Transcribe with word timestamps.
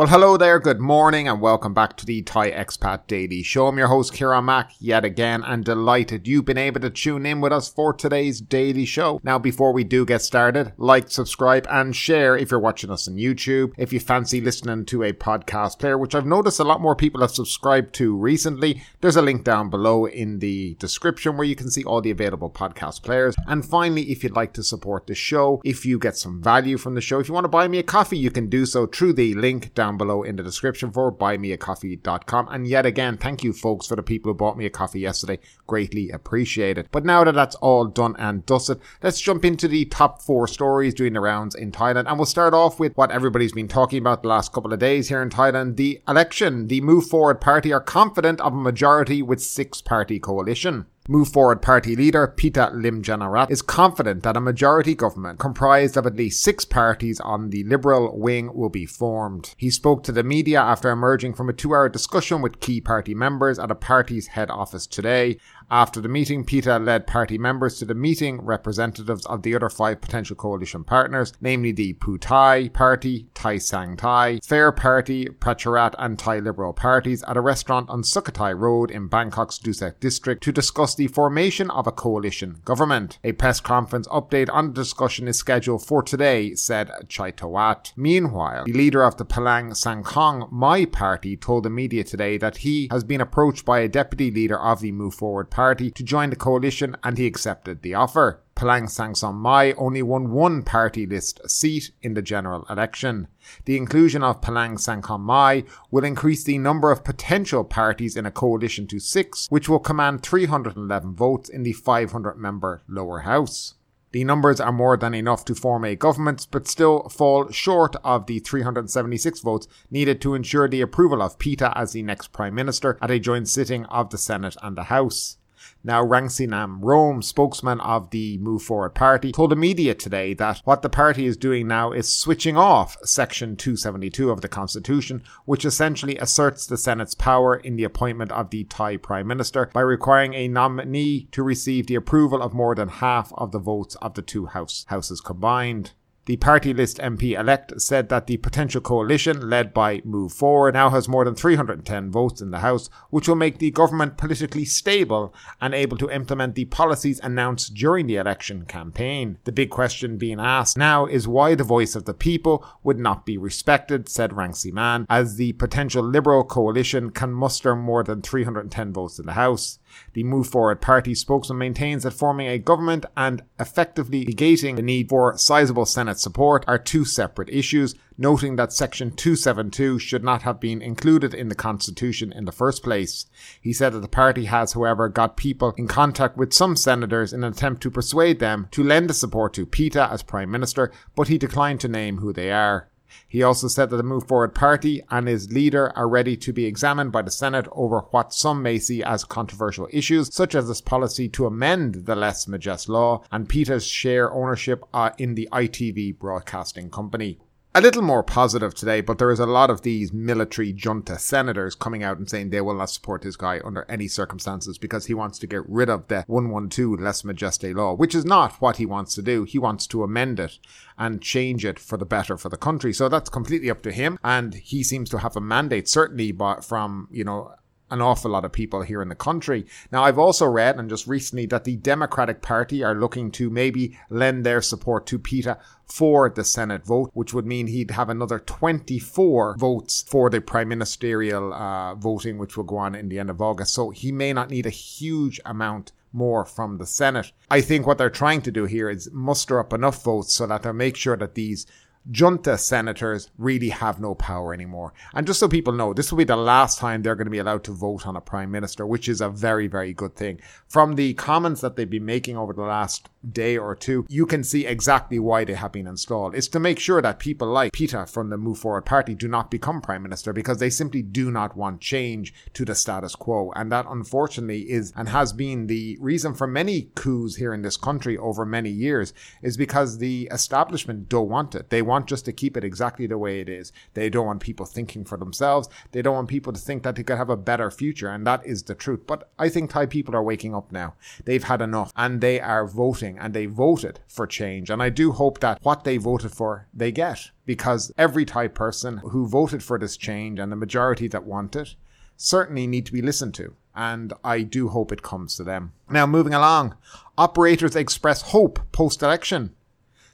Well, 0.00 0.08
hello 0.08 0.38
there, 0.38 0.58
good 0.58 0.80
morning, 0.80 1.28
and 1.28 1.42
welcome 1.42 1.74
back 1.74 1.94
to 1.98 2.06
the 2.06 2.22
Thai 2.22 2.52
Expat 2.52 3.06
Daily 3.06 3.42
Show. 3.42 3.66
I'm 3.66 3.76
your 3.76 3.88
host, 3.88 4.14
Kieran 4.14 4.46
Mack, 4.46 4.72
yet 4.78 5.04
again, 5.04 5.44
and 5.44 5.62
delighted 5.62 6.26
you've 6.26 6.46
been 6.46 6.56
able 6.56 6.80
to 6.80 6.88
tune 6.88 7.26
in 7.26 7.42
with 7.42 7.52
us 7.52 7.68
for 7.68 7.92
today's 7.92 8.40
daily 8.40 8.86
show. 8.86 9.20
Now, 9.22 9.38
before 9.38 9.74
we 9.74 9.84
do 9.84 10.06
get 10.06 10.22
started, 10.22 10.72
like, 10.78 11.10
subscribe, 11.10 11.66
and 11.68 11.94
share 11.94 12.34
if 12.34 12.50
you're 12.50 12.58
watching 12.60 12.90
us 12.90 13.08
on 13.08 13.16
YouTube. 13.16 13.74
If 13.76 13.92
you 13.92 14.00
fancy 14.00 14.40
listening 14.40 14.86
to 14.86 15.02
a 15.02 15.12
podcast 15.12 15.78
player, 15.78 15.98
which 15.98 16.14
I've 16.14 16.24
noticed 16.24 16.60
a 16.60 16.64
lot 16.64 16.80
more 16.80 16.96
people 16.96 17.20
have 17.20 17.32
subscribed 17.32 17.92
to 17.96 18.16
recently, 18.16 18.82
there's 19.02 19.16
a 19.16 19.20
link 19.20 19.44
down 19.44 19.68
below 19.68 20.06
in 20.06 20.38
the 20.38 20.76
description 20.76 21.36
where 21.36 21.46
you 21.46 21.56
can 21.56 21.70
see 21.70 21.84
all 21.84 22.00
the 22.00 22.10
available 22.10 22.48
podcast 22.48 23.02
players. 23.02 23.36
And 23.46 23.66
finally, 23.66 24.04
if 24.04 24.24
you'd 24.24 24.32
like 24.32 24.54
to 24.54 24.62
support 24.62 25.06
the 25.06 25.14
show, 25.14 25.60
if 25.62 25.84
you 25.84 25.98
get 25.98 26.16
some 26.16 26.42
value 26.42 26.78
from 26.78 26.94
the 26.94 27.02
show, 27.02 27.20
if 27.20 27.28
you 27.28 27.34
want 27.34 27.44
to 27.44 27.48
buy 27.48 27.68
me 27.68 27.80
a 27.80 27.82
coffee, 27.82 28.16
you 28.16 28.30
can 28.30 28.48
do 28.48 28.64
so 28.64 28.86
through 28.86 29.12
the 29.12 29.34
link 29.34 29.74
down 29.74 29.89
below 29.96 30.22
in 30.22 30.36
the 30.36 30.42
description 30.42 30.90
for 30.90 31.12
buymeacoffee.com. 31.12 32.48
And 32.48 32.66
yet 32.66 32.86
again, 32.86 33.16
thank 33.16 33.44
you 33.44 33.52
folks 33.52 33.86
for 33.86 33.96
the 33.96 34.02
people 34.02 34.30
who 34.30 34.36
bought 34.36 34.56
me 34.56 34.66
a 34.66 34.70
coffee 34.70 35.00
yesterday. 35.00 35.38
Greatly 35.66 36.10
appreciated. 36.10 36.88
But 36.90 37.04
now 37.04 37.24
that 37.24 37.34
that's 37.34 37.56
all 37.56 37.86
done 37.86 38.16
and 38.18 38.44
dusted, 38.46 38.80
let's 39.02 39.20
jump 39.20 39.44
into 39.44 39.68
the 39.68 39.84
top 39.86 40.22
four 40.22 40.46
stories 40.46 40.94
doing 40.94 41.12
the 41.12 41.20
rounds 41.20 41.54
in 41.54 41.72
Thailand. 41.72 42.08
And 42.08 42.18
we'll 42.18 42.26
start 42.26 42.54
off 42.54 42.80
with 42.80 42.96
what 42.96 43.10
everybody's 43.10 43.52
been 43.52 43.68
talking 43.68 43.98
about 43.98 44.22
the 44.22 44.28
last 44.28 44.52
couple 44.52 44.72
of 44.72 44.78
days 44.78 45.08
here 45.08 45.22
in 45.22 45.30
Thailand. 45.30 45.76
The 45.76 46.02
election. 46.08 46.68
The 46.68 46.80
Move 46.80 47.06
Forward 47.06 47.40
Party 47.40 47.72
are 47.72 47.80
confident 47.80 48.40
of 48.40 48.52
a 48.52 48.56
majority 48.56 49.22
with 49.22 49.42
six 49.42 49.80
party 49.80 50.18
coalition. 50.18 50.86
Move 51.10 51.26
Forward 51.26 51.60
Party 51.60 51.96
leader 51.96 52.28
Pita 52.28 52.70
Limjaroenrat 52.72 53.50
is 53.50 53.62
confident 53.62 54.22
that 54.22 54.36
a 54.36 54.40
majority 54.40 54.94
government 54.94 55.40
comprised 55.40 55.96
of 55.96 56.06
at 56.06 56.14
least 56.14 56.40
six 56.40 56.64
parties 56.64 57.18
on 57.18 57.50
the 57.50 57.64
Liberal 57.64 58.16
wing 58.16 58.54
will 58.54 58.68
be 58.68 58.86
formed. 58.86 59.52
He 59.56 59.70
spoke 59.70 60.04
to 60.04 60.12
the 60.12 60.22
media 60.22 60.60
after 60.60 60.88
emerging 60.88 61.34
from 61.34 61.48
a 61.48 61.52
two 61.52 61.74
hour 61.74 61.88
discussion 61.88 62.42
with 62.42 62.60
key 62.60 62.80
party 62.80 63.12
members 63.12 63.58
at 63.58 63.72
a 63.72 63.74
party's 63.74 64.28
head 64.28 64.52
office 64.52 64.86
today 64.86 65.38
after 65.70 66.00
the 66.00 66.08
meeting, 66.08 66.44
Pita 66.44 66.78
led 66.78 67.06
party 67.06 67.38
members 67.38 67.78
to 67.78 67.84
the 67.84 67.94
meeting 67.94 68.40
representatives 68.40 69.24
of 69.26 69.42
the 69.42 69.54
other 69.54 69.70
five 69.70 70.00
potential 70.00 70.34
coalition 70.34 70.82
partners, 70.82 71.32
namely 71.40 71.70
the 71.70 71.94
Pheu 71.94 72.18
Thai 72.20 72.68
Party, 72.70 73.28
Thai 73.34 73.58
Sang 73.58 73.96
Thai, 73.96 74.40
Fair 74.42 74.72
Party, 74.72 75.26
Prachachat 75.26 75.94
and 75.96 76.18
Thai 76.18 76.40
Liberal 76.40 76.72
parties 76.72 77.22
at 77.22 77.36
a 77.36 77.40
restaurant 77.40 77.88
on 77.88 78.02
Sukhothai 78.02 78.58
Road 78.58 78.90
in 78.90 79.08
Bangkok's 79.08 79.60
Dusit 79.60 80.00
district 80.00 80.42
to 80.42 80.50
discuss 80.50 80.96
the 80.96 81.06
formation 81.06 81.70
of 81.70 81.86
a 81.86 81.92
coalition 81.92 82.58
government. 82.64 83.20
A 83.22 83.30
press 83.32 83.60
conference 83.60 84.08
update 84.08 84.50
on 84.52 84.68
the 84.68 84.74
discussion 84.74 85.28
is 85.28 85.38
scheduled 85.38 85.86
for 85.86 86.02
today, 86.02 86.56
said 86.56 86.90
Chaithawat. 87.06 87.92
Meanwhile, 87.96 88.64
the 88.64 88.72
leader 88.72 89.04
of 89.04 89.18
the 89.18 89.24
Palang 89.24 89.70
Sangkhom 89.70 90.50
Mai 90.50 90.84
party 90.84 91.36
told 91.36 91.62
the 91.62 91.70
media 91.70 92.02
today 92.02 92.38
that 92.38 92.58
he 92.58 92.88
has 92.90 93.04
been 93.04 93.20
approached 93.20 93.64
by 93.64 93.78
a 93.78 93.88
deputy 93.88 94.32
leader 94.32 94.58
of 94.58 94.80
the 94.80 94.90
Move 94.90 95.14
Forward 95.14 95.48
party 95.48 95.59
party 95.60 95.90
to 95.90 96.02
join 96.02 96.30
the 96.30 96.36
coalition 96.36 96.96
and 97.04 97.18
he 97.18 97.26
accepted 97.26 97.82
the 97.82 97.92
offer. 97.92 98.40
Palang 98.56 98.88
Sangkhom 98.88 99.34
Mai 99.34 99.72
only 99.72 100.02
won 100.02 100.30
one 100.30 100.62
party 100.62 101.04
list 101.04 101.38
seat 101.50 101.90
in 102.00 102.14
the 102.14 102.22
general 102.22 102.64
election. 102.70 103.28
The 103.66 103.76
inclusion 103.76 104.22
of 104.22 104.40
Palang 104.40 104.78
Sangkhom 104.78 105.20
Mai 105.20 105.64
will 105.90 106.04
increase 106.04 106.44
the 106.44 106.56
number 106.56 106.90
of 106.90 107.04
potential 107.04 107.62
parties 107.62 108.16
in 108.16 108.24
a 108.24 108.30
coalition 108.30 108.86
to 108.86 108.98
six, 108.98 109.48
which 109.50 109.68
will 109.68 109.80
command 109.80 110.22
311 110.22 111.14
votes 111.14 111.50
in 111.50 111.62
the 111.62 111.74
500 111.74 112.38
member 112.38 112.80
lower 112.88 113.18
house. 113.18 113.74
The 114.12 114.24
numbers 114.24 114.60
are 114.60 114.72
more 114.72 114.96
than 114.96 115.12
enough 115.12 115.44
to 115.44 115.54
form 115.54 115.84
a 115.84 115.94
government, 115.94 116.46
but 116.50 116.68
still 116.68 117.10
fall 117.10 117.50
short 117.50 117.96
of 118.02 118.24
the 118.24 118.38
376 118.38 119.40
votes 119.40 119.68
needed 119.90 120.22
to 120.22 120.34
ensure 120.34 120.68
the 120.68 120.80
approval 120.80 121.20
of 121.20 121.38
Pita 121.38 121.76
as 121.76 121.92
the 121.92 122.02
next 122.02 122.32
Prime 122.32 122.54
Minister 122.54 122.96
at 123.02 123.10
a 123.10 123.18
joint 123.18 123.46
sitting 123.46 123.84
of 123.86 124.08
the 124.08 124.16
Senate 124.16 124.56
and 124.62 124.74
the 124.74 124.84
House. 124.84 125.36
Now, 125.82 126.04
Rangsiman 126.04 126.78
Rome, 126.80 127.22
spokesman 127.22 127.80
of 127.80 128.10
the 128.10 128.38
Move 128.38 128.62
Forward 128.62 128.94
Party, 128.94 129.32
told 129.32 129.50
the 129.50 129.56
media 129.56 129.94
today 129.94 130.34
that 130.34 130.60
what 130.64 130.82
the 130.82 130.88
party 130.88 131.26
is 131.26 131.36
doing 131.36 131.66
now 131.66 131.92
is 131.92 132.14
switching 132.14 132.56
off 132.56 132.96
Section 133.04 133.56
272 133.56 134.30
of 134.30 134.40
the 134.40 134.48
Constitution, 134.48 135.22
which 135.44 135.64
essentially 135.64 136.16
asserts 136.18 136.66
the 136.66 136.76
Senate's 136.76 137.14
power 137.14 137.56
in 137.56 137.76
the 137.76 137.84
appointment 137.84 138.32
of 138.32 138.50
the 138.50 138.64
Thai 138.64 138.96
Prime 138.98 139.26
Minister 139.26 139.70
by 139.72 139.80
requiring 139.80 140.34
a 140.34 140.48
nominee 140.48 141.28
to 141.32 141.42
receive 141.42 141.86
the 141.86 141.94
approval 141.94 142.42
of 142.42 142.52
more 142.52 142.74
than 142.74 142.88
half 142.88 143.32
of 143.34 143.52
the 143.52 143.58
votes 143.58 143.94
of 143.96 144.14
the 144.14 144.22
two 144.22 144.46
house, 144.46 144.84
houses 144.88 145.20
combined. 145.20 145.92
The 146.30 146.36
party 146.36 146.72
list 146.72 146.98
MP 146.98 147.36
elect 147.36 147.80
said 147.80 148.08
that 148.08 148.28
the 148.28 148.36
potential 148.36 148.80
coalition, 148.80 149.50
led 149.50 149.74
by 149.74 150.00
Move 150.04 150.32
Forward, 150.32 150.74
now 150.74 150.88
has 150.90 151.08
more 151.08 151.24
than 151.24 151.34
310 151.34 152.12
votes 152.12 152.40
in 152.40 152.52
the 152.52 152.60
House, 152.60 152.88
which 153.08 153.26
will 153.26 153.34
make 153.34 153.58
the 153.58 153.72
government 153.72 154.16
politically 154.16 154.64
stable 154.64 155.34
and 155.60 155.74
able 155.74 155.96
to 155.96 156.08
implement 156.08 156.54
the 156.54 156.66
policies 156.66 157.18
announced 157.18 157.74
during 157.74 158.06
the 158.06 158.14
election 158.14 158.64
campaign. 158.64 159.38
The 159.42 159.50
big 159.50 159.70
question 159.70 160.18
being 160.18 160.38
asked 160.38 160.78
now 160.78 161.06
is 161.06 161.26
why 161.26 161.56
the 161.56 161.64
voice 161.64 161.96
of 161.96 162.04
the 162.04 162.14
people 162.14 162.64
would 162.84 163.00
not 163.00 163.26
be 163.26 163.36
respected, 163.36 164.08
said 164.08 164.30
Rangsiman, 164.30 165.06
as 165.10 165.34
the 165.34 165.54
potential 165.54 166.04
Liberal 166.04 166.44
coalition 166.44 167.10
can 167.10 167.32
muster 167.32 167.74
more 167.74 168.04
than 168.04 168.22
310 168.22 168.92
votes 168.92 169.18
in 169.18 169.26
the 169.26 169.32
House. 169.32 169.79
The 170.12 170.24
Move 170.24 170.48
Forward 170.48 170.80
Party 170.80 171.14
spokesman 171.14 171.58
maintains 171.58 172.02
that 172.02 172.12
forming 172.12 172.48
a 172.48 172.58
government 172.58 173.06
and 173.16 173.42
effectively 173.58 174.24
negating 174.24 174.76
the 174.76 174.82
need 174.82 175.08
for 175.08 175.36
sizable 175.38 175.86
Senate 175.86 176.18
support 176.18 176.64
are 176.66 176.78
two 176.78 177.04
separate 177.04 177.48
issues, 177.48 177.94
noting 178.18 178.56
that 178.56 178.72
Section 178.72 179.10
272 179.10 179.98
should 179.98 180.22
not 180.22 180.42
have 180.42 180.60
been 180.60 180.82
included 180.82 181.32
in 181.32 181.48
the 181.48 181.54
Constitution 181.54 182.32
in 182.32 182.44
the 182.44 182.52
first 182.52 182.82
place. 182.82 183.26
He 183.60 183.72
said 183.72 183.94
that 183.94 184.00
the 184.00 184.08
party 184.08 184.44
has, 184.44 184.74
however, 184.74 185.08
got 185.08 185.36
people 185.36 185.74
in 185.78 185.88
contact 185.88 186.36
with 186.36 186.52
some 186.52 186.76
senators 186.76 187.32
in 187.32 187.42
an 187.42 187.52
attempt 187.52 187.82
to 187.82 187.90
persuade 187.90 188.38
them 188.38 188.68
to 188.72 188.84
lend 188.84 189.08
the 189.08 189.14
support 189.14 189.54
to 189.54 189.64
Pita 189.64 190.10
as 190.12 190.22
Prime 190.22 190.50
Minister, 190.50 190.92
but 191.16 191.28
he 191.28 191.38
declined 191.38 191.80
to 191.80 191.88
name 191.88 192.18
who 192.18 192.32
they 192.32 192.52
are. 192.52 192.89
He 193.28 193.42
also 193.42 193.68
said 193.68 193.90
that 193.90 193.96
the 193.96 194.02
Move 194.02 194.26
Forward 194.26 194.54
Party 194.54 195.02
and 195.10 195.28
his 195.28 195.52
leader 195.52 195.92
are 195.96 196.08
ready 196.08 196.36
to 196.36 196.52
be 196.52 196.66
examined 196.66 197.12
by 197.12 197.22
the 197.22 197.30
Senate 197.30 197.66
over 197.72 198.00
what 198.10 198.32
some 198.32 198.62
may 198.62 198.78
see 198.78 199.02
as 199.02 199.24
controversial 199.24 199.88
issues, 199.92 200.34
such 200.34 200.54
as 200.54 200.68
this 200.68 200.80
policy 200.80 201.28
to 201.30 201.46
amend 201.46 202.06
the 202.06 202.14
Lèse 202.14 202.48
Majesté 202.48 202.88
law 202.88 203.22
and 203.30 203.48
Pita's 203.48 203.86
share 203.86 204.32
ownership 204.32 204.84
uh, 204.92 205.10
in 205.18 205.34
the 205.34 205.48
ITV 205.52 206.18
broadcasting 206.18 206.90
company 206.90 207.38
a 207.72 207.80
little 207.80 208.02
more 208.02 208.24
positive 208.24 208.74
today, 208.74 209.00
but 209.00 209.18
there 209.18 209.30
is 209.30 209.38
a 209.38 209.46
lot 209.46 209.70
of 209.70 209.82
these 209.82 210.12
military 210.12 210.72
junta 210.72 211.18
senators 211.18 211.76
coming 211.76 212.02
out 212.02 212.18
and 212.18 212.28
saying 212.28 212.50
they 212.50 212.60
will 212.60 212.74
not 212.74 212.90
support 212.90 213.22
this 213.22 213.36
guy 213.36 213.60
under 213.64 213.86
any 213.88 214.08
circumstances 214.08 214.76
because 214.76 215.06
he 215.06 215.14
wants 215.14 215.38
to 215.38 215.46
get 215.46 215.68
rid 215.68 215.88
of 215.88 216.08
the 216.08 216.24
112 216.26 216.98
Lèse 216.98 217.24
Majesté 217.24 217.74
law, 217.74 217.94
which 217.94 218.14
is 218.14 218.24
not 218.24 218.60
what 218.60 218.78
he 218.78 218.86
wants 218.86 219.14
to 219.14 219.22
do. 219.22 219.44
He 219.44 219.58
wants 219.58 219.86
to 219.88 220.02
amend 220.02 220.40
it 220.40 220.58
and 220.98 221.22
change 221.22 221.64
it 221.64 221.78
for 221.78 221.96
the 221.96 222.04
better 222.04 222.36
for 222.36 222.48
the 222.48 222.56
country. 222.56 222.92
So 222.92 223.08
that's 223.08 223.30
completely 223.30 223.70
up 223.70 223.82
to 223.82 223.92
him. 223.92 224.18
And 224.24 224.54
he 224.54 224.82
seems 224.82 225.08
to 225.10 225.18
have 225.18 225.36
a 225.36 225.40
mandate, 225.40 225.88
certainly 225.88 226.36
from, 226.62 227.06
you 227.10 227.22
know, 227.22 227.54
an 227.90 228.00
awful 228.00 228.30
lot 228.30 228.44
of 228.44 228.52
people 228.52 228.82
here 228.82 229.02
in 229.02 229.08
the 229.08 229.14
country. 229.14 229.66
Now, 229.90 230.04
I've 230.04 230.18
also 230.18 230.46
read, 230.46 230.78
and 230.78 230.88
just 230.88 231.06
recently, 231.06 231.46
that 231.46 231.64
the 231.64 231.76
Democratic 231.76 232.42
Party 232.42 232.82
are 232.82 232.94
looking 232.94 233.30
to 233.32 233.50
maybe 233.50 233.98
lend 234.08 234.44
their 234.44 234.62
support 234.62 235.06
to 235.06 235.18
Pita 235.18 235.58
for 235.84 236.28
the 236.28 236.44
Senate 236.44 236.84
vote, 236.84 237.10
which 237.14 237.34
would 237.34 237.46
mean 237.46 237.66
he'd 237.66 237.90
have 237.90 238.08
another 238.08 238.38
24 238.38 239.56
votes 239.58 240.02
for 240.02 240.30
the 240.30 240.40
prime 240.40 240.68
ministerial 240.68 241.52
uh, 241.52 241.94
voting, 241.94 242.38
which 242.38 242.56
will 242.56 242.64
go 242.64 242.76
on 242.76 242.94
in 242.94 243.08
the 243.08 243.18
end 243.18 243.30
of 243.30 243.42
August. 243.42 243.74
So 243.74 243.90
he 243.90 244.12
may 244.12 244.32
not 244.32 244.50
need 244.50 244.66
a 244.66 244.70
huge 244.70 245.40
amount 245.44 245.92
more 246.12 246.44
from 246.44 246.78
the 246.78 246.86
Senate. 246.86 247.32
I 247.50 247.60
think 247.60 247.86
what 247.86 247.98
they're 247.98 248.10
trying 248.10 248.42
to 248.42 248.52
do 248.52 248.64
here 248.66 248.90
is 248.90 249.10
muster 249.12 249.58
up 249.58 249.72
enough 249.72 250.02
votes 250.02 250.34
so 250.34 250.46
that 250.46 250.62
they'll 250.62 250.72
make 250.72 250.96
sure 250.96 251.16
that 251.16 251.34
these 251.34 251.66
junta 252.10 252.58
senators 252.58 253.30
really 253.38 253.68
have 253.68 254.00
no 254.00 254.14
power 254.14 254.52
anymore. 254.52 254.92
And 255.14 255.26
just 255.26 255.40
so 255.40 255.48
people 255.48 255.72
know, 255.72 255.92
this 255.92 256.10
will 256.10 256.18
be 256.18 256.24
the 256.24 256.36
last 256.36 256.78
time 256.78 257.02
they're 257.02 257.14
going 257.14 257.26
to 257.26 257.30
be 257.30 257.38
allowed 257.38 257.64
to 257.64 257.72
vote 257.72 258.06
on 258.06 258.16
a 258.16 258.20
prime 258.20 258.50
minister, 258.50 258.86
which 258.86 259.08
is 259.08 259.20
a 259.20 259.28
very, 259.28 259.66
very 259.66 259.92
good 259.92 260.16
thing. 260.16 260.40
From 260.68 260.94
the 260.94 261.14
comments 261.14 261.60
that 261.60 261.76
they've 261.76 261.88
been 261.88 262.04
making 262.04 262.36
over 262.36 262.52
the 262.52 262.62
last 262.62 263.08
day 263.32 263.56
or 263.56 263.74
two, 263.74 264.06
you 264.08 264.26
can 264.26 264.42
see 264.42 264.66
exactly 264.66 265.18
why 265.18 265.44
they 265.44 265.54
have 265.54 265.72
been 265.72 265.86
installed. 265.86 266.34
It's 266.34 266.48
to 266.48 266.60
make 266.60 266.78
sure 266.78 267.02
that 267.02 267.18
people 267.18 267.48
like 267.48 267.72
Pita 267.72 268.06
from 268.06 268.30
the 268.30 268.38
Move 268.38 268.58
Forward 268.58 268.86
Party 268.86 269.14
do 269.14 269.28
not 269.28 269.50
become 269.50 269.80
prime 269.80 270.02
minister 270.02 270.32
because 270.32 270.58
they 270.58 270.70
simply 270.70 271.02
do 271.02 271.30
not 271.30 271.56
want 271.56 271.80
change 271.80 272.32
to 272.54 272.64
the 272.64 272.74
status 272.74 273.14
quo. 273.14 273.52
And 273.54 273.70
that 273.72 273.86
unfortunately 273.88 274.70
is 274.70 274.92
and 274.96 275.08
has 275.08 275.32
been 275.32 275.66
the 275.66 275.96
reason 276.00 276.34
for 276.34 276.46
many 276.46 276.90
coups 276.94 277.36
here 277.36 277.52
in 277.52 277.62
this 277.62 277.76
country 277.76 278.16
over 278.16 278.44
many 278.44 278.70
years 278.70 279.12
is 279.42 279.56
because 279.56 279.98
the 279.98 280.28
establishment 280.32 281.08
don't 281.08 281.28
want 281.28 281.54
it. 281.54 281.70
They 281.70 281.82
want 281.82 281.99
want 282.00 282.08
just 282.08 282.24
to 282.24 282.32
keep 282.32 282.56
it 282.56 282.64
exactly 282.64 283.06
the 283.06 283.18
way 283.18 283.40
it 283.40 283.48
is. 283.48 283.72
They 283.92 284.08
don't 284.08 284.26
want 284.26 284.40
people 284.40 284.64
thinking 284.64 285.04
for 285.04 285.18
themselves. 285.18 285.68
They 285.92 286.00
don't 286.00 286.14
want 286.14 286.28
people 286.28 286.52
to 286.52 286.58
think 286.58 286.82
that 286.82 286.96
they 286.96 287.02
could 287.02 287.18
have 287.18 287.28
a 287.28 287.36
better 287.36 287.70
future. 287.70 288.08
And 288.08 288.26
that 288.26 288.44
is 288.46 288.62
the 288.62 288.74
truth. 288.74 289.02
But 289.06 289.30
I 289.38 289.50
think 289.50 289.70
Thai 289.70 289.86
people 289.86 290.16
are 290.16 290.22
waking 290.22 290.54
up 290.54 290.72
now. 290.72 290.94
They've 291.24 291.44
had 291.44 291.60
enough 291.60 291.92
and 291.94 292.20
they 292.20 292.40
are 292.40 292.66
voting 292.66 293.18
and 293.18 293.34
they 293.34 293.46
voted 293.46 294.00
for 294.08 294.26
change. 294.26 294.70
And 294.70 294.82
I 294.82 294.88
do 294.88 295.12
hope 295.12 295.40
that 295.40 295.58
what 295.62 295.84
they 295.84 295.98
voted 295.98 296.32
for, 296.32 296.66
they 296.72 296.90
get 296.90 297.30
because 297.44 297.92
every 297.98 298.24
Thai 298.24 298.48
person 298.48 298.98
who 298.98 299.26
voted 299.26 299.62
for 299.62 299.78
this 299.78 299.96
change 299.98 300.38
and 300.38 300.50
the 300.50 300.56
majority 300.56 301.06
that 301.08 301.24
want 301.24 301.54
it 301.54 301.74
certainly 302.16 302.66
need 302.66 302.86
to 302.86 302.92
be 302.92 303.02
listened 303.02 303.34
to. 303.34 303.54
And 303.74 304.12
I 304.24 304.42
do 304.42 304.68
hope 304.68 304.90
it 304.90 305.02
comes 305.02 305.36
to 305.36 305.44
them. 305.44 305.72
Now, 305.88 306.06
moving 306.06 306.34
along, 306.34 306.76
operators 307.16 307.76
express 307.76 308.22
hope 308.22 308.58
post 308.72 309.02
election. 309.02 309.54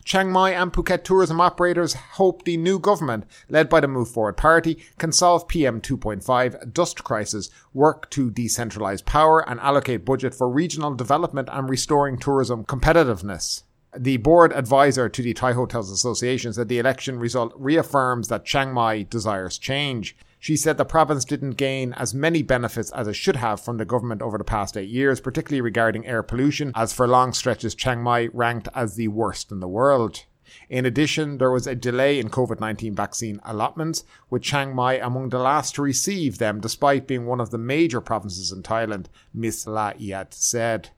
Chiang 0.06 0.30
Mai 0.30 0.52
and 0.52 0.72
Phuket 0.72 1.02
tourism 1.02 1.40
operators 1.40 1.94
hope 1.94 2.44
the 2.44 2.56
new 2.56 2.78
government, 2.78 3.24
led 3.48 3.68
by 3.68 3.80
the 3.80 3.88
Move 3.88 4.08
Forward 4.08 4.36
Party, 4.36 4.78
can 4.98 5.10
solve 5.10 5.48
PM 5.48 5.80
2.5 5.80 6.72
dust 6.72 7.02
crisis, 7.02 7.50
work 7.74 8.08
to 8.10 8.30
decentralise 8.30 9.04
power, 9.04 9.40
and 9.50 9.58
allocate 9.58 10.04
budget 10.04 10.32
for 10.32 10.48
regional 10.48 10.94
development 10.94 11.48
and 11.50 11.68
restoring 11.68 12.18
tourism 12.18 12.64
competitiveness. 12.64 13.64
The 13.98 14.18
board 14.18 14.52
advisor 14.52 15.08
to 15.08 15.22
the 15.22 15.34
Thai 15.34 15.54
Hotels 15.54 15.90
Association 15.90 16.52
said 16.52 16.68
the 16.68 16.78
election 16.78 17.18
result 17.18 17.52
reaffirms 17.56 18.28
that 18.28 18.44
Chiang 18.44 18.72
Mai 18.72 19.02
desires 19.02 19.58
change. 19.58 20.16
She 20.46 20.56
said 20.56 20.76
the 20.78 20.84
province 20.84 21.24
didn't 21.24 21.56
gain 21.56 21.92
as 21.94 22.14
many 22.14 22.40
benefits 22.40 22.92
as 22.92 23.08
it 23.08 23.14
should 23.14 23.34
have 23.34 23.60
from 23.60 23.78
the 23.78 23.84
government 23.84 24.22
over 24.22 24.38
the 24.38 24.44
past 24.44 24.76
eight 24.76 24.88
years, 24.88 25.20
particularly 25.20 25.60
regarding 25.60 26.06
air 26.06 26.22
pollution, 26.22 26.70
as 26.76 26.92
for 26.92 27.08
long 27.08 27.32
stretches 27.32 27.74
Chiang 27.74 28.00
Mai 28.00 28.28
ranked 28.32 28.68
as 28.72 28.94
the 28.94 29.08
worst 29.08 29.50
in 29.50 29.58
the 29.58 29.66
world. 29.66 30.24
In 30.70 30.86
addition, 30.86 31.38
there 31.38 31.50
was 31.50 31.66
a 31.66 31.74
delay 31.74 32.20
in 32.20 32.30
COVID 32.30 32.60
19 32.60 32.94
vaccine 32.94 33.40
allotments, 33.42 34.04
with 34.30 34.42
Chiang 34.42 34.72
Mai 34.72 35.00
among 35.00 35.30
the 35.30 35.40
last 35.40 35.74
to 35.74 35.82
receive 35.82 36.38
them 36.38 36.60
despite 36.60 37.08
being 37.08 37.26
one 37.26 37.40
of 37.40 37.50
the 37.50 37.58
major 37.58 38.00
provinces 38.00 38.52
in 38.52 38.62
Thailand, 38.62 39.06
Ms. 39.34 39.66
La 39.66 39.94
Yat 39.98 40.32
said. 40.32 40.90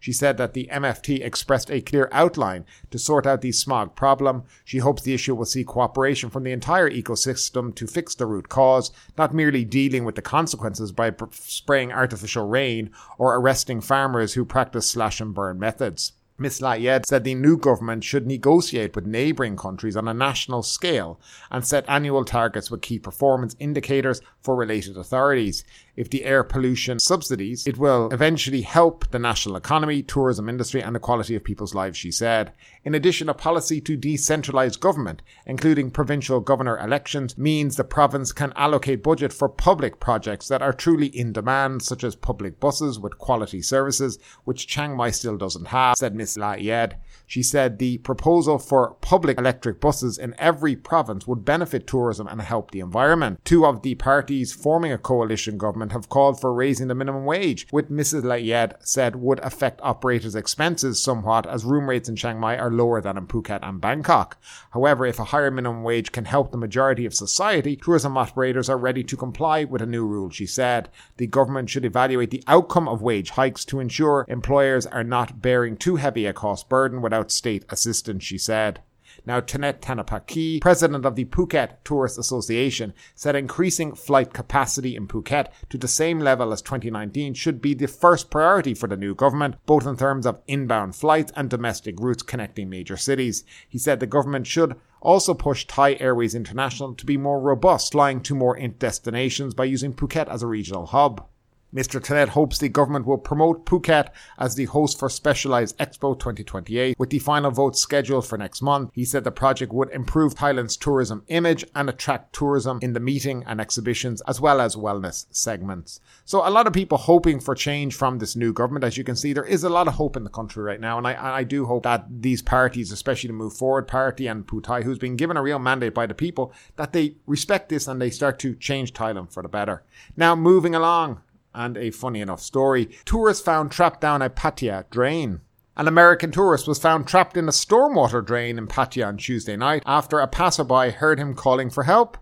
She 0.00 0.12
said 0.12 0.36
that 0.38 0.52
the 0.52 0.68
MFP 0.72 1.24
expressed 1.24 1.70
a 1.70 1.80
clear 1.80 2.08
outline 2.12 2.64
to 2.90 2.98
sort 2.98 3.26
out 3.26 3.40
the 3.40 3.52
smog 3.52 3.94
problem. 3.94 4.44
She 4.64 4.78
hopes 4.78 5.02
the 5.02 5.14
issue 5.14 5.34
will 5.34 5.44
see 5.44 5.64
cooperation 5.64 6.30
from 6.30 6.44
the 6.44 6.52
entire 6.52 6.90
ecosystem 6.90 7.74
to 7.74 7.86
fix 7.86 8.14
the 8.14 8.26
root 8.26 8.48
cause, 8.48 8.90
not 9.16 9.34
merely 9.34 9.64
dealing 9.64 10.04
with 10.04 10.14
the 10.14 10.22
consequences 10.22 10.92
by 10.92 11.12
spraying 11.30 11.92
artificial 11.92 12.46
rain 12.46 12.90
or 13.18 13.36
arresting 13.36 13.80
farmers 13.80 14.34
who 14.34 14.44
practice 14.44 14.88
slash 14.88 15.20
and 15.20 15.34
burn 15.34 15.58
methods. 15.58 16.12
Ms. 16.36 16.60
Layed 16.60 17.06
said 17.06 17.22
the 17.22 17.36
new 17.36 17.56
government 17.56 18.02
should 18.02 18.26
negotiate 18.26 18.96
with 18.96 19.06
neighbouring 19.06 19.56
countries 19.56 19.96
on 19.96 20.08
a 20.08 20.14
national 20.14 20.64
scale 20.64 21.20
and 21.48 21.64
set 21.64 21.84
annual 21.88 22.24
targets 22.24 22.72
with 22.72 22.82
key 22.82 22.98
performance 22.98 23.54
indicators 23.60 24.20
for 24.42 24.56
related 24.56 24.96
authorities. 24.96 25.64
If 25.96 26.10
the 26.10 26.24
air 26.24 26.42
pollution 26.42 26.98
subsidies, 26.98 27.66
it 27.66 27.78
will 27.78 28.08
eventually 28.10 28.62
help 28.62 29.08
the 29.10 29.18
national 29.18 29.54
economy, 29.54 30.02
tourism 30.02 30.48
industry, 30.48 30.82
and 30.82 30.94
the 30.94 31.00
quality 31.00 31.36
of 31.36 31.44
people's 31.44 31.74
lives, 31.74 31.96
she 31.96 32.10
said. 32.10 32.52
In 32.82 32.96
addition, 32.96 33.28
a 33.28 33.34
policy 33.34 33.80
to 33.82 33.96
decentralise 33.96 34.78
government, 34.78 35.22
including 35.46 35.92
provincial 35.92 36.40
governor 36.40 36.78
elections, 36.78 37.38
means 37.38 37.76
the 37.76 37.84
province 37.84 38.32
can 38.32 38.52
allocate 38.56 39.04
budget 39.04 39.32
for 39.32 39.48
public 39.48 40.00
projects 40.00 40.48
that 40.48 40.62
are 40.62 40.72
truly 40.72 41.06
in 41.06 41.32
demand, 41.32 41.82
such 41.82 42.02
as 42.02 42.16
public 42.16 42.58
buses 42.58 42.98
with 42.98 43.18
quality 43.18 43.62
services, 43.62 44.18
which 44.44 44.66
Chiang 44.66 44.96
Mai 44.96 45.12
still 45.12 45.36
doesn't 45.36 45.68
have, 45.68 45.96
said 45.96 46.16
Ms. 46.16 46.36
La 46.36 46.54
Yed. 46.54 46.96
She 47.26 47.42
said 47.42 47.78
the 47.78 47.98
proposal 47.98 48.58
for 48.58 48.94
public 49.00 49.38
electric 49.38 49.80
buses 49.80 50.18
in 50.18 50.34
every 50.38 50.76
province 50.76 51.26
would 51.26 51.44
benefit 51.44 51.86
tourism 51.86 52.26
and 52.26 52.42
help 52.42 52.70
the 52.70 52.80
environment. 52.80 53.40
Two 53.44 53.64
of 53.64 53.82
the 53.82 53.94
parties 53.94 54.52
forming 54.52 54.92
a 54.92 54.98
coalition 54.98 55.56
government 55.56 55.83
have 55.92 56.08
called 56.08 56.40
for 56.40 56.52
raising 56.52 56.88
the 56.88 56.94
minimum 56.94 57.24
wage, 57.24 57.66
which 57.70 57.86
Mrs. 57.86 58.24
Layed 58.24 58.74
said 58.80 59.16
would 59.16 59.38
affect 59.40 59.80
operators' 59.82 60.34
expenses 60.34 61.02
somewhat 61.02 61.46
as 61.46 61.64
room 61.64 61.88
rates 61.88 62.08
in 62.08 62.16
Chiang 62.16 62.40
Mai 62.40 62.56
are 62.56 62.70
lower 62.70 63.00
than 63.00 63.16
in 63.16 63.26
Phuket 63.26 63.60
and 63.62 63.80
Bangkok. 63.80 64.38
However, 64.70 65.06
if 65.06 65.18
a 65.18 65.24
higher 65.24 65.50
minimum 65.50 65.82
wage 65.82 66.12
can 66.12 66.24
help 66.24 66.50
the 66.50 66.58
majority 66.58 67.06
of 67.06 67.14
society, 67.14 67.76
tourism 67.76 68.16
operators 68.16 68.68
are 68.68 68.78
ready 68.78 69.04
to 69.04 69.16
comply 69.16 69.64
with 69.64 69.82
a 69.82 69.86
new 69.86 70.06
rule, 70.06 70.30
she 70.30 70.46
said. 70.46 70.88
The 71.16 71.26
government 71.26 71.70
should 71.70 71.84
evaluate 71.84 72.30
the 72.30 72.44
outcome 72.46 72.88
of 72.88 73.02
wage 73.02 73.30
hikes 73.30 73.64
to 73.66 73.80
ensure 73.80 74.26
employers 74.28 74.86
are 74.86 75.04
not 75.04 75.42
bearing 75.42 75.76
too 75.76 75.96
heavy 75.96 76.26
a 76.26 76.32
cost 76.32 76.68
burden 76.68 77.02
without 77.02 77.30
state 77.30 77.64
assistance, 77.70 78.24
she 78.24 78.38
said. 78.38 78.80
Now, 79.26 79.40
Tanet 79.40 79.80
Tanapaki, 79.80 80.60
president 80.60 81.06
of 81.06 81.16
the 81.16 81.24
Phuket 81.24 81.76
Tourist 81.82 82.18
Association, 82.18 82.92
said 83.14 83.34
increasing 83.34 83.94
flight 83.94 84.34
capacity 84.34 84.96
in 84.96 85.08
Phuket 85.08 85.46
to 85.70 85.78
the 85.78 85.88
same 85.88 86.18
level 86.18 86.52
as 86.52 86.60
2019 86.60 87.32
should 87.32 87.62
be 87.62 87.72
the 87.72 87.88
first 87.88 88.30
priority 88.30 88.74
for 88.74 88.86
the 88.86 88.98
new 88.98 89.14
government, 89.14 89.56
both 89.64 89.86
in 89.86 89.96
terms 89.96 90.26
of 90.26 90.42
inbound 90.46 90.94
flights 90.94 91.32
and 91.36 91.48
domestic 91.48 91.98
routes 91.98 92.22
connecting 92.22 92.68
major 92.68 92.98
cities. 92.98 93.44
He 93.66 93.78
said 93.78 93.98
the 93.98 94.06
government 94.06 94.46
should 94.46 94.76
also 95.00 95.32
push 95.32 95.66
Thai 95.66 95.94
Airways 96.00 96.34
International 96.34 96.94
to 96.94 97.06
be 97.06 97.16
more 97.16 97.40
robust, 97.40 97.92
flying 97.92 98.20
to 98.22 98.34
more 98.34 98.58
destinations 98.58 99.54
by 99.54 99.64
using 99.64 99.94
Phuket 99.94 100.28
as 100.28 100.42
a 100.42 100.46
regional 100.46 100.86
hub. 100.86 101.26
Mr. 101.74 102.00
Tanet 102.00 102.28
hopes 102.28 102.58
the 102.58 102.68
government 102.68 103.04
will 103.04 103.18
promote 103.18 103.66
Phuket 103.66 104.10
as 104.38 104.54
the 104.54 104.66
host 104.66 104.96
for 104.96 105.08
Specialized 105.08 105.76
Expo 105.78 106.16
2028, 106.16 106.96
with 107.00 107.10
the 107.10 107.18
final 107.18 107.50
vote 107.50 107.76
scheduled 107.76 108.24
for 108.24 108.38
next 108.38 108.62
month. 108.62 108.90
He 108.92 109.04
said 109.04 109.24
the 109.24 109.32
project 109.32 109.72
would 109.72 109.90
improve 109.90 110.36
Thailand's 110.36 110.76
tourism 110.76 111.24
image 111.26 111.64
and 111.74 111.90
attract 111.90 112.32
tourism 112.32 112.78
in 112.80 112.92
the 112.92 113.00
meeting 113.00 113.42
and 113.48 113.60
exhibitions, 113.60 114.20
as 114.28 114.40
well 114.40 114.60
as 114.60 114.76
wellness 114.76 115.26
segments. 115.30 115.98
So, 116.24 116.46
a 116.46 116.50
lot 116.50 116.68
of 116.68 116.72
people 116.72 116.96
hoping 116.96 117.40
for 117.40 117.56
change 117.56 117.96
from 117.96 118.18
this 118.18 118.36
new 118.36 118.52
government. 118.52 118.84
As 118.84 118.96
you 118.96 119.02
can 119.02 119.16
see, 119.16 119.32
there 119.32 119.44
is 119.44 119.64
a 119.64 119.68
lot 119.68 119.88
of 119.88 119.94
hope 119.94 120.16
in 120.16 120.22
the 120.22 120.30
country 120.30 120.62
right 120.62 120.80
now, 120.80 120.96
and 120.96 121.08
I, 121.08 121.38
I 121.38 121.42
do 121.42 121.66
hope 121.66 121.82
that 121.82 122.06
these 122.08 122.40
parties, 122.40 122.92
especially 122.92 123.28
the 123.28 123.34
Move 123.34 123.56
Forward 123.56 123.88
Party 123.88 124.28
and 124.28 124.46
Pheu 124.46 124.62
Thai, 124.62 124.82
who's 124.82 124.98
been 124.98 125.16
given 125.16 125.36
a 125.36 125.42
real 125.42 125.58
mandate 125.58 125.94
by 125.94 126.06
the 126.06 126.14
people, 126.14 126.52
that 126.76 126.92
they 126.92 127.16
respect 127.26 127.68
this 127.68 127.88
and 127.88 128.00
they 128.00 128.10
start 128.10 128.38
to 128.38 128.54
change 128.54 128.92
Thailand 128.92 129.32
for 129.32 129.42
the 129.42 129.48
better. 129.48 129.82
Now, 130.16 130.36
moving 130.36 130.76
along 130.76 131.20
and 131.54 131.76
a 131.76 131.90
funny 131.90 132.20
enough 132.20 132.40
story. 132.40 132.90
Tourists 133.04 133.44
found 133.44 133.70
trapped 133.70 134.00
down 134.00 134.22
a 134.22 134.30
Pattaya 134.30 134.84
drain. 134.90 135.40
An 135.76 135.88
American 135.88 136.30
tourist 136.30 136.68
was 136.68 136.78
found 136.78 137.06
trapped 137.06 137.36
in 137.36 137.48
a 137.48 137.52
stormwater 137.52 138.24
drain 138.24 138.58
in 138.58 138.66
Pattaya 138.66 139.08
on 139.08 139.16
Tuesday 139.16 139.56
night 139.56 139.82
after 139.86 140.20
a 140.20 140.28
passerby 140.28 140.90
heard 140.90 141.18
him 141.18 141.34
calling 141.34 141.70
for 141.70 141.84
help. 141.84 142.16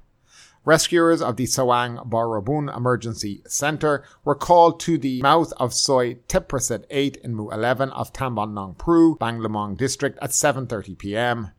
Rescuers 0.65 1.21
of 1.21 1.37
the 1.37 1.45
Sawang 1.45 2.09
Boriboon 2.09 2.75
Emergency 2.75 3.43
Center 3.49 4.05
were 4.25 4.37
called 4.37 4.79
to 4.81 4.97
the 4.97 5.21
mouth 5.21 5.53
of 5.57 5.75
Soi 5.75 6.15
Thepprasit 6.29 6.85
8 6.89 7.17
in 7.17 7.35
Mu 7.35 7.51
11 7.51 7.91
of 7.91 8.13
Tambon 8.13 8.55
Nong 8.55 8.77
Pru, 8.77 9.19
Banglamung 9.19 9.77
district 9.77 10.21
at 10.23 10.31
7.30 10.31 10.97
pm. 10.97 11.51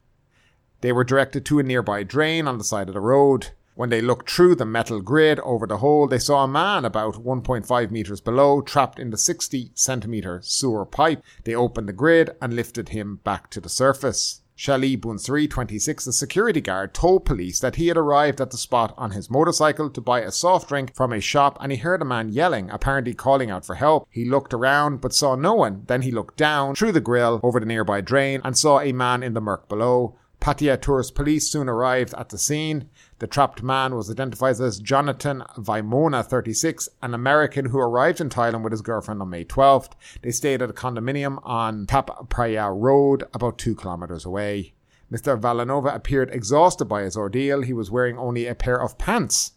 They 0.80 0.94
were 0.94 1.04
directed 1.04 1.46
to 1.46 1.60
a 1.60 1.64
nearby 1.64 2.04
drain 2.04 2.48
on 2.48 2.58
the 2.58 2.64
side 2.64 2.88
of 2.88 2.94
the 2.94 3.02
road. 3.02 3.52
When 3.76 3.90
they 3.90 4.02
looked 4.02 4.30
through 4.30 4.56
the 4.56 4.66
metal 4.66 5.02
grid 5.02 5.40
over 5.40 5.66
the 5.66 5.78
hole, 5.78 6.08
they 6.08 6.20
saw 6.20 6.44
a 6.44 6.48
man 6.48 6.86
about 6.86 7.24
1.5 7.24 7.90
metres 7.90 8.22
below, 8.22 8.62
trapped 8.62 9.00
in 9.00 9.10
the 9.10 9.18
60 9.18 9.72
centimetre 9.74 10.42
sewer 10.44 10.86
pipe. 10.86 11.24
They 11.44 11.56
opened 11.56 11.90
the 11.90 11.94
grid 11.94 12.36
and 12.40 12.54
lifted 12.54 12.90
him 12.90 13.22
back 13.24 13.50
to 13.50 13.60
the 13.60 13.70
surface. 13.70 14.42
Shali 14.56 14.96
Bunsri, 14.96 15.50
26, 15.50 16.06
the 16.06 16.14
security 16.14 16.62
guard, 16.62 16.94
told 16.94 17.26
police 17.26 17.60
that 17.60 17.78
he 17.78 17.88
had 17.88 17.98
arrived 17.98 18.40
at 18.40 18.52
the 18.52 18.58
spot 18.58 18.94
on 18.96 19.12
his 19.12 19.32
motorcycle 19.32 19.90
to 19.90 20.00
buy 20.00 20.22
a 20.22 20.32
soft 20.32 20.70
drink 20.70 20.94
from 20.94 21.12
a 21.12 21.20
shop 21.20 21.58
and 21.60 21.72
he 21.72 21.80
heard 21.80 22.04
a 22.04 22.06
man 22.06 22.30
yelling, 22.30 22.70
apparently 22.70 23.16
calling 23.16 23.50
out 23.50 23.66
for 23.66 23.74
help. 23.76 24.08
He 24.12 24.26
looked 24.26 24.54
around 24.54 25.02
but 25.02 25.14
saw 25.14 25.36
no 25.36 25.56
one. 25.56 25.84
Then 25.88 26.04
he 26.04 26.12
looked 26.12 26.38
down 26.38 26.76
through 26.76 26.92
the 26.92 27.02
grill 27.02 27.40
over 27.42 27.60
the 27.60 27.66
nearby 27.66 28.02
drain 28.02 28.42
and 28.44 28.56
saw 28.56 28.80
a 28.80 28.92
man 28.92 29.24
in 29.24 29.34
the 29.34 29.42
murk 29.42 29.68
below. 29.68 30.16
Pattaya 30.44 30.76
tourist 30.76 31.16
police 31.16 31.50
soon 31.50 31.70
arrived 31.70 32.14
at 32.16 32.28
the 32.28 32.38
scene. 32.38 32.90
The 33.20 33.28
trapped 33.28 33.64
man 33.64 33.96
was 33.96 34.12
identified 34.12 34.60
as 34.60 34.82
Jonathan 34.82 35.42
Vaimona, 35.58 36.22
36, 36.22 36.90
an 37.02 37.14
American 37.14 37.68
who 37.68 37.80
arrived 37.80 38.20
in 38.20 38.28
Thailand 38.28 38.62
with 38.62 38.74
his 38.74 38.82
girlfriend 38.82 39.22
on 39.22 39.30
May 39.30 39.46
12th. 39.46 39.92
They 40.22 40.32
stayed 40.32 40.62
at 40.62 40.70
a 40.70 40.74
condominium 40.74 41.40
on 41.44 41.88
Tap 41.88 42.10
Praya 42.28 42.78
Road, 42.78 43.24
about 43.34 43.58
two 43.58 43.74
kilometers 43.74 44.26
away. 44.26 44.74
Mr. 45.10 45.40
Valanova 45.40 45.96
appeared 45.96 46.30
exhausted 46.32 46.86
by 46.86 47.04
his 47.04 47.16
ordeal. 47.16 47.62
He 47.62 47.72
was 47.72 47.90
wearing 47.90 48.18
only 48.18 48.46
a 48.46 48.54
pair 48.54 48.82
of 48.82 48.98
pants, 48.98 49.54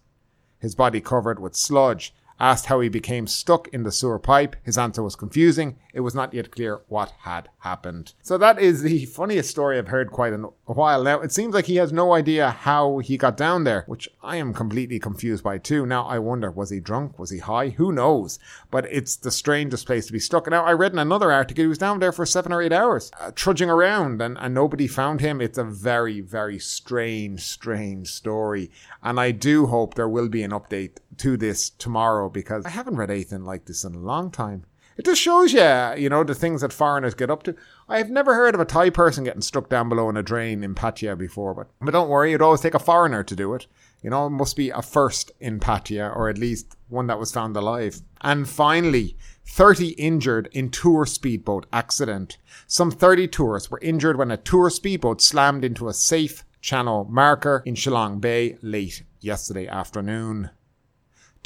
his 0.61 0.77
body 0.77 1.01
covered 1.01 1.41
with 1.41 1.57
sludge. 1.57 2.15
Asked 2.39 2.67
how 2.67 2.81
he 2.81 2.91
became 2.91 3.27
stuck 3.27 3.69
in 3.69 3.83
the 3.83 3.93
sewer 3.93 4.19
pipe, 4.19 4.57
his 4.63 4.77
answer 4.77 5.03
was 5.03 5.17
confusing. 5.17 5.77
It 5.95 6.01
was 6.01 6.15
not 6.15 6.35
yet 6.35 6.51
clear 6.51 6.83
what 6.89 7.15
had 7.21 7.49
happened. 7.61 8.13
So 8.21 8.37
that 8.37 8.61
is 8.61 8.83
the 8.83 9.07
funniest 9.07 9.49
story 9.49 9.79
I've 9.79 9.89
heard 9.89 10.13
quite 10.13 10.35
a 10.35 10.51
while 10.67 11.03
now. 11.03 11.21
It 11.21 11.33
seems 11.33 11.55
like 11.55 11.65
he 11.65 11.77
has 11.77 11.95
no 11.95 12.13
idea 12.13 12.51
how 12.51 12.99
he 12.99 13.17
got 13.17 13.39
down 13.39 13.65
there, 13.65 13.85
which 13.87 14.11
I 14.23 14.37
am 14.37 14.53
completely 14.53 14.99
confused 14.99 15.43
by 15.43 15.57
too. 15.57 15.87
Now 15.87 16.05
I 16.05 16.19
wonder, 16.19 16.51
was 16.51 16.69
he 16.69 16.79
drunk? 16.79 17.19
Was 17.19 17.31
he 17.31 17.39
high? 17.39 17.71
Who 17.71 17.91
knows? 17.91 18.39
But 18.71 18.85
it's 18.91 19.17
the 19.17 19.31
strangest 19.31 19.87
place 19.87 20.07
to 20.07 20.13
be 20.13 20.19
stuck. 20.19 20.51
Now 20.51 20.65
I 20.65 20.73
read 20.73 20.93
in 20.93 20.99
another 20.99 21.33
article 21.33 21.63
he 21.63 21.69
was 21.69 21.79
down 21.79 22.01
there 22.01 22.13
for 22.13 22.27
seven 22.27 22.53
or 22.53 22.61
eight 22.61 22.73
hours, 22.73 23.11
uh, 23.19 23.31
trudging 23.35 23.71
around, 23.71 24.21
and, 24.21 24.37
and 24.39 24.53
nobody 24.53 24.87
found 24.87 25.23
him. 25.23 25.41
It's 25.41 25.57
a 25.57 25.65
very, 25.65 26.21
very 26.21 26.59
strange, 26.59 27.41
strange 27.41 28.09
story. 28.09 28.71
And 29.03 29.19
I 29.19 29.31
do 29.31 29.67
hope 29.67 29.95
there 29.95 30.09
will 30.09 30.29
be 30.29 30.43
an 30.43 30.51
update 30.51 30.99
to 31.19 31.39
this 31.39 31.71
tomorrow 31.71 32.26
because 32.29 32.65
I 32.65 32.71
haven't 32.71 32.97
read 32.97 33.11
anything 33.11 33.45
like 33.45 33.67
this 33.67 33.85
in 33.85 33.95
a 33.95 33.99
long 33.99 34.31
time. 34.31 34.65
It 34.97 35.05
just 35.05 35.21
shows 35.21 35.53
you, 35.53 35.61
you 35.99 36.09
know, 36.09 36.25
the 36.25 36.35
things 36.35 36.63
that 36.63 36.73
foreigners 36.73 37.15
get 37.15 37.31
up 37.31 37.43
to. 37.43 37.55
I 37.87 37.99
have 37.99 38.09
never 38.09 38.35
heard 38.35 38.55
of 38.55 38.61
a 38.61 38.65
Thai 38.65 38.89
person 38.91 39.25
getting 39.25 39.43
stuck 39.43 39.69
down 39.69 39.91
below 39.91 40.09
in 40.09 40.17
a 40.17 40.23
drain 40.23 40.65
in 40.65 40.75
Pattaya 40.75 41.19
before, 41.19 41.53
but, 41.53 41.69
but 41.83 41.91
don't 41.91 42.09
worry, 42.09 42.31
it'd 42.31 42.41
always 42.41 42.63
take 42.63 42.75
a 42.75 42.79
foreigner 42.79 43.23
to 43.23 43.37
do 43.37 43.53
it. 43.53 43.67
You 44.03 44.09
know, 44.09 44.27
it 44.27 44.31
must 44.31 44.57
be 44.57 44.71
a 44.71 44.81
first 44.81 45.33
in 45.39 45.61
Pattaya, 45.61 46.15
or 46.17 46.31
at 46.31 46.39
least 46.39 46.77
one 46.89 47.09
that 47.09 47.19
was 47.19 47.33
found 47.33 47.57
alive. 47.57 48.01
And 48.23 48.49
finally, 48.49 49.17
30 49.47 49.91
injured 49.91 50.49
in 50.53 50.71
tour 50.71 51.05
speedboat 51.05 51.67
accident. 51.73 52.39
Some 52.67 52.91
30 52.91 53.29
tourists 53.29 53.71
were 53.71 53.81
injured 53.81 54.17
when 54.17 54.31
a 54.31 54.37
tour 54.39 54.71
speedboat 54.71 55.21
slammed 55.21 55.65
into 55.65 55.89
a 55.89 55.95
safe 55.95 56.45
channel 56.63 57.07
marker 57.11 57.63
in 57.67 57.75
Chalong 57.75 58.21
Bay 58.21 58.57
late 58.63 59.03
yesterday 59.21 59.69
afternoon. 59.69 60.51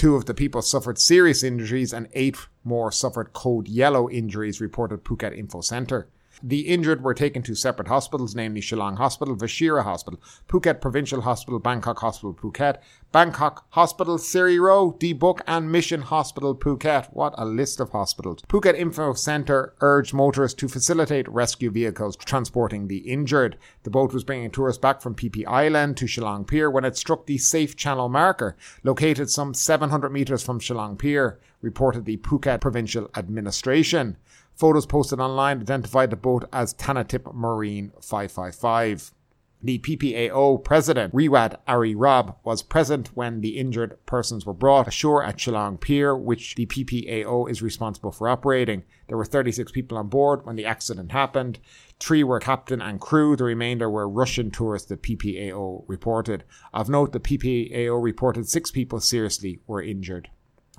Two 0.01 0.17
of 0.17 0.25
the 0.25 0.33
people 0.33 0.63
suffered 0.63 0.99
serious 0.99 1.43
injuries 1.43 1.93
and 1.93 2.09
eight 2.15 2.39
more 2.65 2.91
suffered 2.91 3.35
code 3.35 3.69
yellow 3.69 4.09
injuries, 4.09 4.59
reported 4.59 5.05
Phuket 5.05 5.37
Info 5.37 5.61
Centre. 5.61 6.09
The 6.43 6.61
injured 6.61 7.03
were 7.03 7.13
taken 7.13 7.43
to 7.43 7.55
separate 7.55 7.89
hospitals, 7.89 8.35
namely 8.35 8.63
Chalong 8.63 8.97
Hospital, 8.97 9.37
Vachira 9.37 9.85
Hospital, 9.85 10.21
Phuket 10.49 10.81
Provincial 10.81 11.21
Hospital, 11.21 11.59
Bangkok 11.59 11.99
Hospital, 11.99 12.33
Phuket, 12.33 12.79
Bangkok 13.13 13.67
Hospital, 13.71 14.17
Siriroj, 14.17 14.99
Dibuk, 14.99 15.41
and 15.47 15.71
Mission 15.71 16.01
Hospital, 16.03 16.55
Phuket. 16.55 17.13
What 17.13 17.35
a 17.37 17.45
list 17.45 17.79
of 17.79 17.91
hospitals. 17.91 18.41
Phuket 18.49 18.75
Info 18.75 19.13
Centre 19.13 19.75
urged 19.81 20.15
motorists 20.15 20.59
to 20.61 20.69
facilitate 20.69 21.29
rescue 21.29 21.71
vehicles 21.71 22.17
transporting 22.17 22.89
the 22.89 22.99
injured. 22.99 23.59
The 23.83 23.91
boat 23.91 24.15
was 24.15 24.25
bringing 24.25 24.51
tourists 24.51 24.81
back 24.81 25.03
from 25.03 25.15
Phi 25.15 25.45
Island 25.47 25.99
to 25.99 26.07
Chalong 26.07 26.47
Pier 26.47 26.71
when 26.71 26.85
it 26.85 26.97
struck 26.97 27.27
the 27.27 27.37
safe 27.37 27.77
channel 27.77 28.09
marker, 28.09 28.57
located 28.83 29.29
some 29.29 29.53
700 29.53 30.11
metres 30.11 30.43
from 30.43 30.59
Chalong 30.59 30.99
Pier, 30.99 31.39
reported 31.61 32.07
the 32.07 32.17
Phuket 32.19 32.61
Provincial 32.61 33.11
Administration. 33.15 34.17
Photos 34.61 34.85
posted 34.85 35.21
online 35.21 35.63
identified 35.63 36.11
the 36.11 36.17
boat 36.17 36.45
as 36.53 36.75
Tanatip 36.75 37.33
Marine 37.33 37.93
555. 38.03 39.15
The 39.63 39.79
PPAO 39.79 40.63
president, 40.63 41.15
Riwat 41.15 41.57
Ari 41.67 41.95
Rob, 41.95 42.37
was 42.45 42.63
present 42.63 43.09
when 43.15 43.41
the 43.41 43.57
injured 43.57 43.97
persons 44.05 44.45
were 44.45 44.53
brought 44.53 44.87
ashore 44.87 45.25
at 45.25 45.39
Chalong 45.39 45.81
Pier, 45.81 46.15
which 46.15 46.57
the 46.57 46.67
PPAO 46.67 47.51
is 47.51 47.63
responsible 47.63 48.13
for 48.13 48.29
operating. 48.29 48.83
There 49.09 49.17
were 49.17 49.25
36 49.25 49.73
people 49.73 49.97
on 49.97 50.09
board 50.09 50.45
when 50.45 50.57
the 50.57 50.67
accident 50.67 51.13
happened. 51.13 51.59
Three 51.99 52.23
were 52.23 52.39
captain 52.39 52.83
and 52.83 53.01
crew. 53.01 53.37
The 53.37 53.45
remainder 53.45 53.89
were 53.89 54.07
Russian 54.07 54.51
tourists, 54.51 54.91
the 54.91 54.99
PPAO 54.99 55.85
reported. 55.87 56.45
Of 56.75 56.91
note, 56.91 57.13
the 57.13 57.21
PPAO 57.21 58.03
reported 58.03 58.47
six 58.47 58.71
people 58.71 59.01
seriously 59.01 59.61
were 59.67 59.81
injured. 59.81 60.29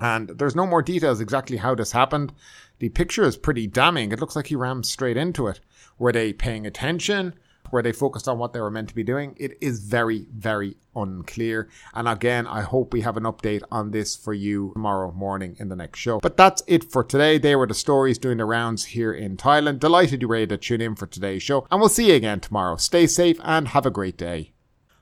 And 0.02 0.30
there's 0.30 0.56
no 0.56 0.66
more 0.66 0.82
details 0.82 1.20
exactly 1.20 1.58
how 1.58 1.76
this 1.76 1.92
happened. 1.92 2.32
The 2.82 2.88
picture 2.88 3.22
is 3.22 3.36
pretty 3.36 3.68
damning. 3.68 4.10
It 4.10 4.18
looks 4.18 4.34
like 4.34 4.48
he 4.48 4.56
rammed 4.56 4.86
straight 4.86 5.16
into 5.16 5.46
it. 5.46 5.60
Were 6.00 6.10
they 6.10 6.32
paying 6.32 6.66
attention? 6.66 7.34
Were 7.70 7.80
they 7.80 7.92
focused 7.92 8.26
on 8.26 8.38
what 8.38 8.52
they 8.52 8.60
were 8.60 8.72
meant 8.72 8.88
to 8.88 8.94
be 8.96 9.04
doing? 9.04 9.36
It 9.38 9.56
is 9.60 9.78
very, 9.78 10.26
very 10.34 10.74
unclear. 10.96 11.68
And 11.94 12.08
again, 12.08 12.44
I 12.48 12.62
hope 12.62 12.92
we 12.92 13.02
have 13.02 13.16
an 13.16 13.22
update 13.22 13.62
on 13.70 13.92
this 13.92 14.16
for 14.16 14.34
you 14.34 14.72
tomorrow 14.74 15.12
morning 15.12 15.54
in 15.60 15.68
the 15.68 15.76
next 15.76 16.00
show. 16.00 16.18
But 16.18 16.36
that's 16.36 16.64
it 16.66 16.90
for 16.90 17.04
today. 17.04 17.38
They 17.38 17.54
were 17.54 17.68
the 17.68 17.74
stories 17.74 18.18
doing 18.18 18.38
the 18.38 18.46
rounds 18.46 18.86
here 18.86 19.12
in 19.12 19.36
Thailand. 19.36 19.78
Delighted 19.78 20.20
you 20.20 20.26
were 20.26 20.34
able 20.34 20.56
to 20.56 20.58
tune 20.58 20.80
in 20.80 20.96
for 20.96 21.06
today's 21.06 21.44
show. 21.44 21.68
And 21.70 21.78
we'll 21.78 21.88
see 21.88 22.08
you 22.08 22.14
again 22.14 22.40
tomorrow. 22.40 22.74
Stay 22.74 23.06
safe 23.06 23.38
and 23.44 23.68
have 23.68 23.86
a 23.86 23.92
great 23.92 24.16
day. 24.18 24.51